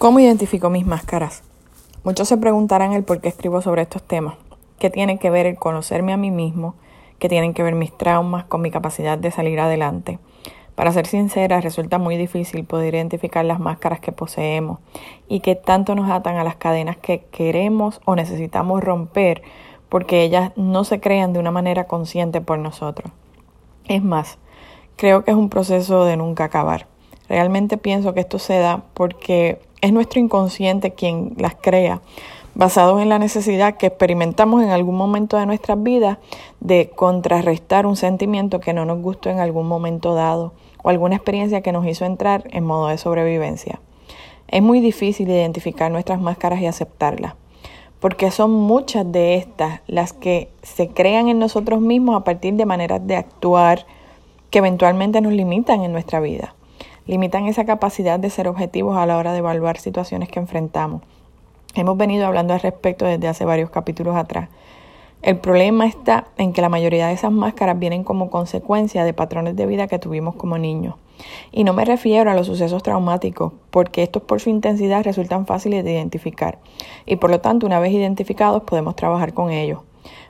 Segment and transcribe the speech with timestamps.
[0.00, 1.42] ¿Cómo identifico mis máscaras?
[2.04, 4.36] Muchos se preguntarán el por qué escribo sobre estos temas.
[4.78, 6.74] ¿Qué tiene que ver el conocerme a mí mismo?
[7.18, 10.18] ¿Qué tienen que ver mis traumas con mi capacidad de salir adelante?
[10.74, 14.78] Para ser sincera, resulta muy difícil poder identificar las máscaras que poseemos
[15.28, 19.42] y que tanto nos atan a las cadenas que queremos o necesitamos romper
[19.90, 23.12] porque ellas no se crean de una manera consciente por nosotros.
[23.84, 24.38] Es más,
[24.96, 26.86] creo que es un proceso de nunca acabar.
[27.28, 32.00] Realmente pienso que esto se da porque es nuestro inconsciente quien las crea,
[32.54, 36.18] basados en la necesidad que experimentamos en algún momento de nuestras vidas
[36.60, 40.52] de contrarrestar un sentimiento que no nos gustó en algún momento dado
[40.82, 43.80] o alguna experiencia que nos hizo entrar en modo de sobrevivencia.
[44.48, 47.34] Es muy difícil identificar nuestras máscaras y aceptarlas,
[48.00, 52.66] porque son muchas de estas las que se crean en nosotros mismos a partir de
[52.66, 53.86] maneras de actuar
[54.50, 56.54] que eventualmente nos limitan en nuestra vida
[57.10, 61.02] limitan esa capacidad de ser objetivos a la hora de evaluar situaciones que enfrentamos.
[61.74, 64.48] Hemos venido hablando al respecto desde hace varios capítulos atrás.
[65.20, 69.56] El problema está en que la mayoría de esas máscaras vienen como consecuencia de patrones
[69.56, 70.94] de vida que tuvimos como niños.
[71.50, 75.82] Y no me refiero a los sucesos traumáticos, porque estos por su intensidad resultan fáciles
[75.84, 76.58] de identificar.
[77.06, 79.80] Y por lo tanto, una vez identificados, podemos trabajar con ellos.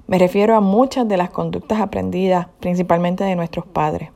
[0.07, 4.09] Me refiero a muchas de las conductas aprendidas, principalmente de nuestros padres.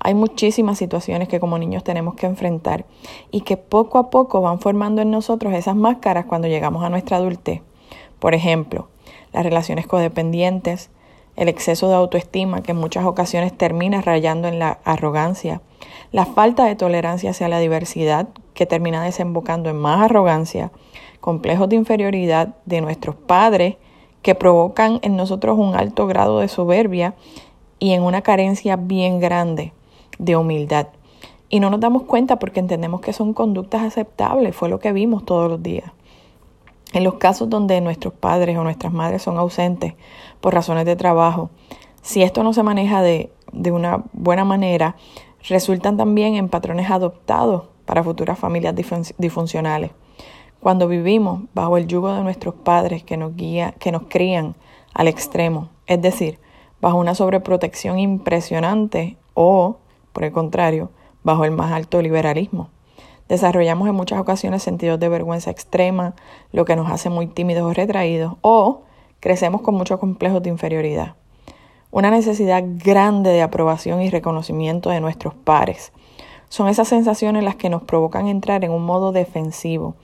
[0.00, 2.84] Hay muchísimas situaciones que como niños tenemos que enfrentar
[3.30, 7.18] y que poco a poco van formando en nosotros esas máscaras cuando llegamos a nuestra
[7.18, 7.62] adultez.
[8.18, 8.88] Por ejemplo,
[9.32, 10.90] las relaciones codependientes,
[11.36, 15.60] el exceso de autoestima que en muchas ocasiones termina rayando en la arrogancia,
[16.10, 20.70] la falta de tolerancia hacia la diversidad que termina desembocando en más arrogancia,
[21.20, 23.76] complejos de inferioridad de nuestros padres
[24.22, 27.14] que provocan en nosotros un alto grado de soberbia
[27.82, 29.72] y en una carencia bien grande
[30.20, 30.86] de humildad.
[31.48, 35.24] Y no nos damos cuenta porque entendemos que son conductas aceptables, fue lo que vimos
[35.24, 35.90] todos los días.
[36.92, 39.94] En los casos donde nuestros padres o nuestras madres son ausentes
[40.40, 41.50] por razones de trabajo,
[42.02, 44.94] si esto no se maneja de, de una buena manera,
[45.48, 48.76] resultan también en patrones adoptados para futuras familias
[49.18, 49.90] disfuncionales.
[50.60, 54.54] Cuando vivimos bajo el yugo de nuestros padres que nos guía, que nos crían
[54.94, 56.38] al extremo, es decir,
[56.82, 59.76] bajo una sobreprotección impresionante o
[60.12, 60.90] por el contrario,
[61.22, 62.68] bajo el más alto liberalismo.
[63.28, 66.14] Desarrollamos en muchas ocasiones sentidos de vergüenza extrema,
[66.50, 68.82] lo que nos hace muy tímidos o retraídos, o
[69.20, 71.14] crecemos con muchos complejos de inferioridad.
[71.92, 75.92] Una necesidad grande de aprobación y reconocimiento de nuestros pares.
[76.48, 79.94] Son esas sensaciones las que nos provocan entrar en un modo defensivo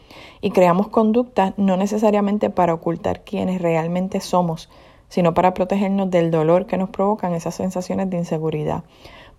[0.40, 4.70] y creamos conductas no necesariamente para ocultar quiénes realmente somos,
[5.08, 8.84] sino para protegernos del dolor que nos provocan esas sensaciones de inseguridad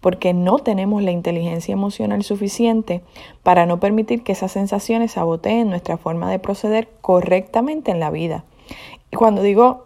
[0.01, 3.01] porque no tenemos la inteligencia emocional suficiente
[3.43, 8.45] para no permitir que esas sensaciones saboteen nuestra forma de proceder correctamente en la vida.
[9.11, 9.85] Y cuando digo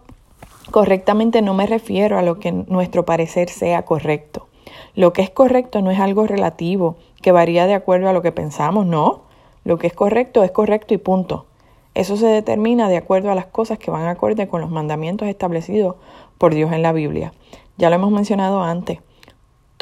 [0.72, 4.48] correctamente no me refiero a lo que nuestro parecer sea correcto.
[4.96, 8.32] Lo que es correcto no es algo relativo que varía de acuerdo a lo que
[8.32, 9.24] pensamos, no.
[9.66, 11.46] Lo que es correcto es correcto y punto.
[11.96, 15.96] Eso se determina de acuerdo a las cosas que van acorde con los mandamientos establecidos
[16.38, 17.34] por Dios en la Biblia.
[17.78, 19.00] Ya lo hemos mencionado antes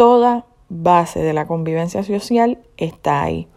[0.02, 3.48] toda base de la convivencia social está ahí.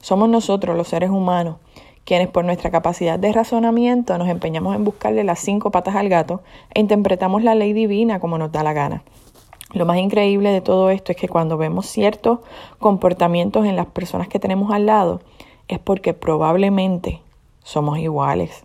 [0.00, 1.56] Somos nosotros, los seres humanos,
[2.04, 6.42] quienes por nuestra capacidad de razonamiento nos empeñamos en buscarle las cinco patas al gato
[6.74, 9.02] e interpretamos la ley divina como nos da la gana.
[9.72, 12.40] Lo más increíble de todo esto es que cuando vemos ciertos
[12.78, 15.22] comportamientos en las personas que tenemos al lado,
[15.68, 17.22] es porque probablemente
[17.64, 18.64] somos iguales.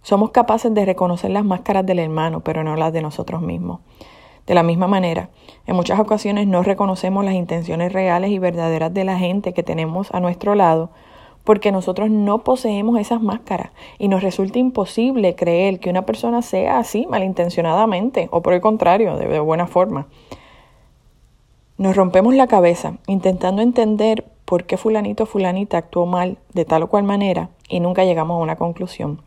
[0.00, 3.80] Somos capaces de reconocer las máscaras del hermano, pero no las de nosotros mismos.
[4.46, 5.28] De la misma manera,
[5.66, 10.08] en muchas ocasiones no reconocemos las intenciones reales y verdaderas de la gente que tenemos
[10.14, 10.88] a nuestro lado
[11.44, 16.78] porque nosotros no poseemos esas máscaras y nos resulta imposible creer que una persona sea
[16.78, 20.06] así malintencionadamente o por el contrario, de, buena forma.
[21.76, 26.84] Nos rompemos la cabeza intentando entender por qué fulanito o fulanita actuó mal de tal
[26.84, 29.20] o cual manera y nunca llegamos a una conclusión.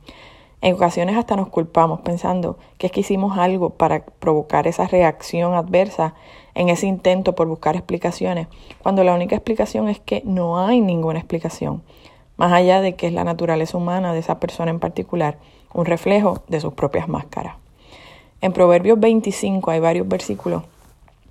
[0.61, 5.55] En ocasiones hasta nos culpamos pensando que es que hicimos algo para provocar esa reacción
[5.55, 6.13] adversa
[6.53, 8.47] en ese intento por buscar explicaciones,
[8.83, 11.81] cuando la única explicación es que no hay ninguna explicación,
[12.37, 15.37] más allá de que es la naturaleza humana de esa persona en particular,
[15.73, 17.55] un reflejo de sus propias máscaras.
[18.41, 20.63] En Proverbios 25 hay varios versículos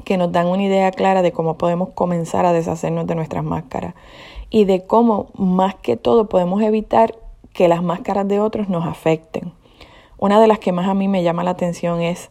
[0.05, 3.95] que nos dan una idea clara de cómo podemos comenzar a deshacernos de nuestras máscaras
[4.50, 7.17] y de cómo más que todo podemos evitar
[7.52, 9.52] que las máscaras de otros nos afecten.
[10.19, 12.31] Una de las que más a mí me llama la atención es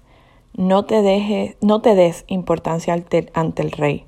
[0.55, 2.93] no te dejes, no te des importancia
[3.33, 4.05] ante el rey.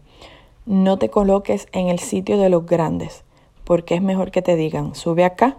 [0.65, 3.23] No te coloques en el sitio de los grandes,
[3.63, 5.57] porque es mejor que te digan, sube acá,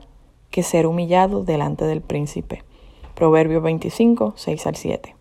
[0.50, 2.62] que ser humillado delante del príncipe.
[3.14, 5.16] Proverbios 25, 6 al 7.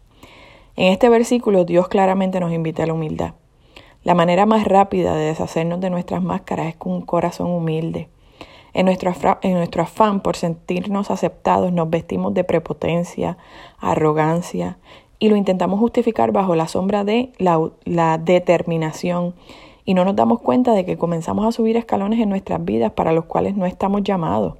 [0.75, 3.33] En este versículo Dios claramente nos invita a la humildad.
[4.03, 8.09] La manera más rápida de deshacernos de nuestras máscaras es con un corazón humilde.
[8.74, 9.12] En nuestro,
[9.81, 13.38] afán por sentirnos aceptados nos vestimos de prepotencia,
[13.80, 14.80] arrogancia
[15.19, 19.36] y lo intentamos justificar bajo la sombra de la determinación
[19.86, 23.12] y no nos damos cuenta de que comenzamos a subir escalones en nuestras vidas para
[23.12, 24.56] los cuales no estamos llamados.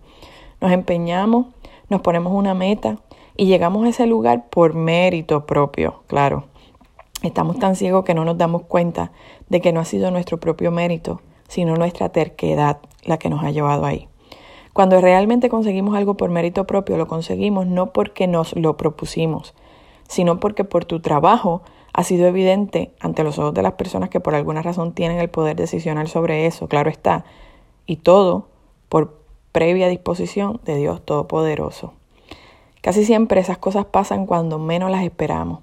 [0.60, 1.48] Nos empeñamos,
[1.90, 2.98] nos ponemos una meta
[3.38, 6.50] y llegamos a ese lugar por mérito propio, claro.
[7.23, 9.12] Estamos tan ciegos que no nos damos cuenta
[9.47, 13.51] de que no ha sido nuestro propio mérito, sino nuestra terquedad la que nos ha
[13.51, 14.07] llevado ahí.
[14.73, 19.53] Cuando realmente conseguimos algo por mérito propio, lo conseguimos no porque nos lo propusimos,
[20.07, 21.62] sino porque por tu trabajo
[21.94, 25.29] ha sido evidente ante los ojos de las personas que por alguna razón tienen el
[25.29, 27.25] poder decisional sobre eso, claro está,
[27.85, 28.47] y todo
[28.89, 29.19] por
[29.51, 31.94] previa disposición de Dios Todopoderoso.
[32.81, 35.59] Casi siempre esas cosas pasan cuando menos las esperamos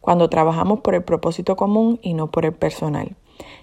[0.00, 3.16] cuando trabajamos por el propósito común y no por el personal.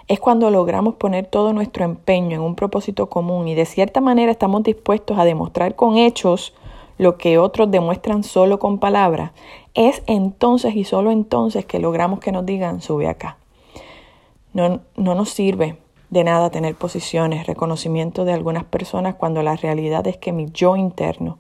[0.07, 4.31] Es cuando logramos poner todo nuestro empeño en un propósito común y de cierta manera
[4.31, 6.53] estamos dispuestos a demostrar con hechos
[6.97, 9.31] lo que otros demuestran solo con palabras.
[9.73, 13.37] Es entonces y solo entonces que logramos que nos digan sube acá.
[14.53, 15.77] No, no nos sirve
[16.09, 20.75] de nada tener posiciones, reconocimiento de algunas personas cuando la realidad es que mi yo
[20.75, 21.37] interno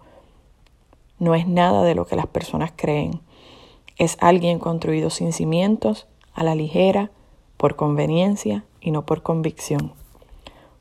[1.19, 3.21] no es nada de lo que las personas creen.
[3.97, 7.09] Es alguien construido sin cimientos, a la ligera,
[7.57, 9.93] por conveniencia y no por convicción.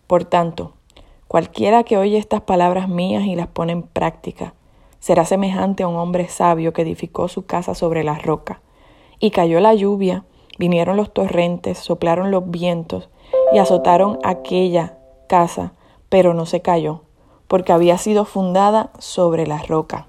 [0.07, 0.75] Por tanto,
[1.27, 4.53] cualquiera que oye estas palabras mías y las pone en práctica,
[5.01, 8.61] será semejante a un hombre sabio que edificó su casa sobre la roca.
[9.19, 10.25] Y cayó la lluvia,
[10.59, 13.09] vinieron los torrentes, soplaron los vientos
[13.53, 15.73] y azotaron aquella casa,
[16.11, 17.03] pero no se cayó,
[17.49, 20.07] porque había sido fundada sobre la roca.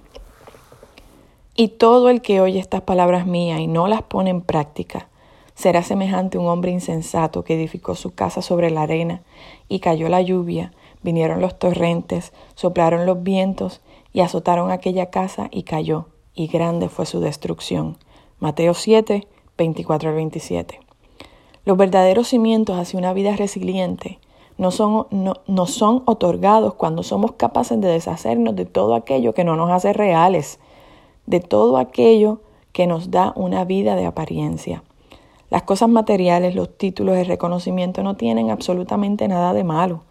[1.60, 5.08] Y todo el que oye estas palabras mías y no las pone en práctica,
[5.56, 9.24] será semejante a un hombre insensato que edificó su casa sobre la arena,
[9.68, 10.72] y cayó la lluvia,
[11.02, 13.82] vinieron los torrentes, soplaron los vientos,
[14.14, 17.98] y azotaron aquella casa y cayó, y grande fue su destrucción.
[18.40, 19.28] Mateo 7,
[19.58, 20.80] 24 al 27.
[21.66, 24.20] Los verdaderos cimientos hacia una vida resiliente
[24.60, 29.44] no son, no, no son otorgados cuando somos capaces de deshacernos de todo aquello que
[29.44, 30.60] no nos hace reales
[31.28, 32.42] de todo aquello
[32.72, 34.84] que nos da una vida de apariencia.
[35.50, 40.02] Las cosas materiales, los títulos, de reconocimiento no tienen absolutamente nada de malo.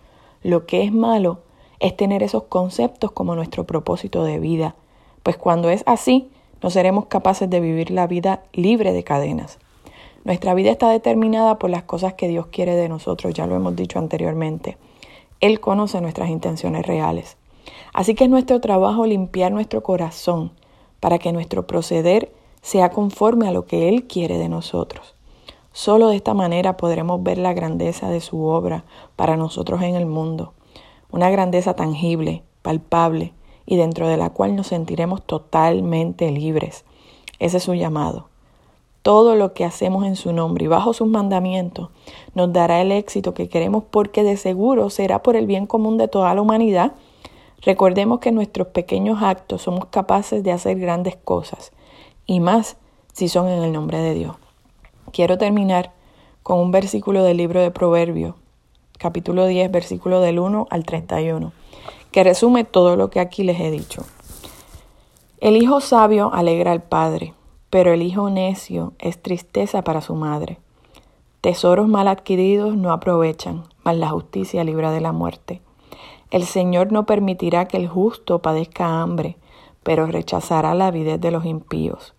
[0.42, 1.40] Lo que es malo
[1.80, 4.76] es tener esos conceptos como nuestro propósito de vida,
[5.22, 6.30] pues cuando es así,
[6.62, 9.58] no seremos capaces de vivir la vida libre de cadenas.
[10.24, 13.76] Nuestra vida está determinada por las cosas que Dios quiere de nosotros, ya lo hemos
[13.76, 14.76] dicho anteriormente.
[15.40, 17.36] Él conoce nuestras intenciones reales.
[17.92, 20.52] Así que es nuestro trabajo limpiar nuestro corazón
[21.00, 22.32] para que nuestro proceder
[22.62, 25.14] sea conforme a lo que Él quiere de nosotros.
[25.72, 28.84] Solo de esta manera podremos ver la grandeza de su obra
[29.14, 30.54] para nosotros en el mundo,
[31.10, 33.34] una grandeza tangible, palpable
[33.66, 36.84] y dentro de la cual nos sentiremos totalmente libres.
[37.38, 38.28] Ese es su llamado.
[39.02, 41.90] Todo lo que hacemos en su nombre y bajo sus mandamientos
[42.34, 46.08] nos dará el éxito que queremos porque de seguro será por el bien común de
[46.08, 46.92] toda la humanidad
[47.62, 51.72] Recordemos que nuestros pequeños actos somos capaces de hacer grandes cosas,
[52.26, 52.76] y más
[53.12, 54.36] si son en el nombre de Dios.
[55.12, 55.92] Quiero terminar
[56.42, 58.34] con un versículo del libro de Proverbios,
[58.98, 61.52] capítulo 10, versículo del 1 al 31,
[62.12, 64.04] que resume todo lo que aquí les he dicho.
[65.40, 67.34] El hijo sabio alegra al padre,
[67.70, 70.58] pero el hijo necio es tristeza para su madre.
[71.40, 75.60] Tesoros mal adquiridos no aprovechan, mas la justicia libra de la muerte.
[76.30, 79.36] El Señor no permitirá que el justo padezca hambre,
[79.82, 82.14] pero rechazará la avidez de los impíos.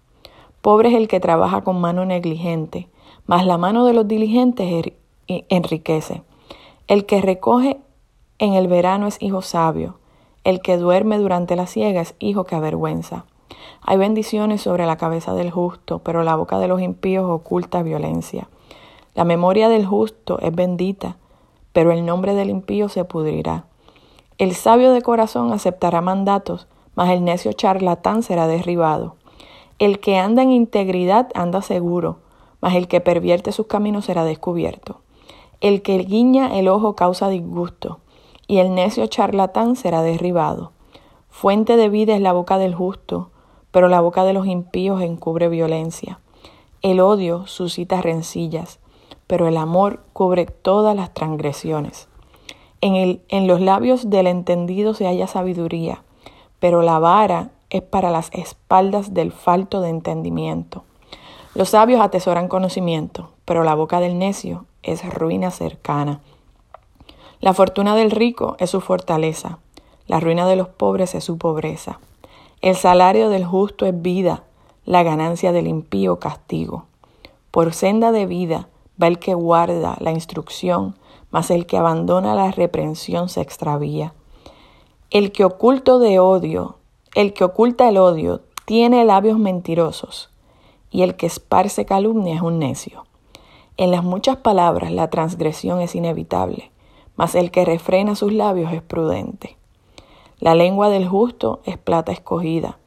[0.61, 2.87] Pobre es el que trabaja con mano negligente,
[3.25, 4.93] mas la mano de los diligentes
[5.27, 6.23] enriquece.
[6.87, 7.77] El que recoge
[8.39, 9.99] en el verano es hijo sabio,
[10.45, 13.25] el que duerme durante la siega es hijo que avergüenza.
[13.81, 18.47] Hay bendiciones sobre la cabeza del justo, pero la boca de los impíos oculta violencia.
[19.15, 21.17] La memoria del justo es bendita,
[21.73, 23.65] pero el nombre del impío se pudrirá.
[24.37, 29.15] El sabio de corazón aceptará mandatos, mas el necio charlatán será derribado.
[29.79, 32.19] El que anda en integridad anda seguro,
[32.61, 35.01] mas el que pervierte sus caminos será descubierto.
[35.59, 37.99] El que guiña el ojo causa disgusto,
[38.47, 40.71] y el necio charlatán será derribado.
[41.29, 43.31] Fuente de vida es la boca del justo,
[43.71, 46.19] pero la boca de los impíos encubre violencia.
[46.83, 48.79] El odio suscita rencillas,
[49.25, 52.07] pero el amor cubre todas las transgresiones.
[52.81, 56.03] En, el, en los labios del entendido se halla sabiduría,
[56.59, 60.83] pero la vara es para las espaldas del falto de entendimiento.
[61.55, 66.21] Los sabios atesoran conocimiento, pero la boca del necio es ruina cercana.
[67.39, 69.59] La fortuna del rico es su fortaleza,
[70.07, 71.99] la ruina de los pobres es su pobreza.
[72.61, 74.43] El salario del justo es vida,
[74.85, 76.85] la ganancia del impío castigo.
[77.51, 78.69] Por senda de vida
[79.01, 80.95] va el que guarda la instrucción,
[81.31, 84.13] mas el que abandona la reprensión se extravía.
[85.09, 86.77] El que oculto de odio,
[87.15, 90.29] el que oculta el odio, tiene labios mentirosos,
[90.91, 93.05] y el que esparce calumnia es un necio.
[93.77, 96.71] En las muchas palabras la transgresión es inevitable,
[97.15, 99.57] mas el que refrena sus labios es prudente.
[100.39, 102.77] La lengua del justo es plata escogida,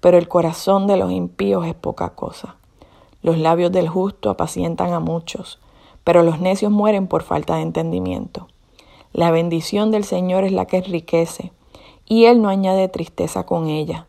[0.00, 2.56] pero el corazón de los impíos es poca cosa.
[3.22, 5.60] Los labios del justo apacientan a muchos,
[6.10, 8.48] pero los necios mueren por falta de entendimiento.
[9.12, 11.52] La bendición del Señor es la que enriquece,
[12.04, 14.08] y Él no añade tristeza con ella.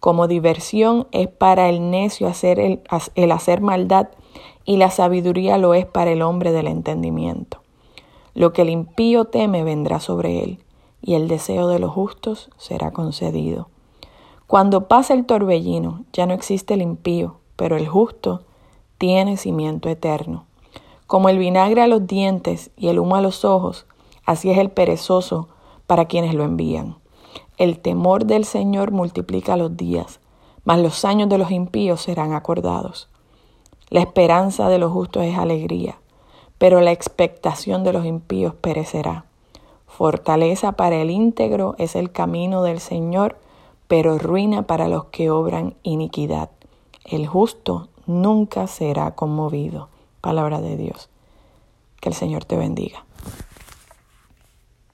[0.00, 2.80] Como diversión es para el necio hacer el,
[3.14, 4.08] el hacer maldad,
[4.64, 7.60] y la sabiduría lo es para el hombre del entendimiento.
[8.32, 10.60] Lo que el impío teme vendrá sobre él,
[11.02, 13.68] y el deseo de los justos será concedido.
[14.46, 18.44] Cuando pasa el torbellino, ya no existe el impío, pero el justo
[18.96, 20.46] tiene cimiento eterno.
[21.14, 23.86] Como el vinagre a los dientes y el humo a los ojos,
[24.26, 25.46] así es el perezoso
[25.86, 26.96] para quienes lo envían.
[27.56, 30.18] El temor del Señor multiplica los días,
[30.64, 33.08] mas los años de los impíos serán acordados.
[33.90, 36.00] La esperanza de los justos es alegría,
[36.58, 39.24] pero la expectación de los impíos perecerá.
[39.86, 43.38] Fortaleza para el íntegro es el camino del Señor,
[43.86, 46.50] pero ruina para los que obran iniquidad.
[47.04, 49.93] El justo nunca será conmovido.
[50.24, 51.10] Palabra de Dios.
[52.00, 53.04] Que el Señor te bendiga.